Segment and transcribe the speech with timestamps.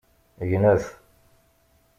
[0.49, 0.85] Gnet!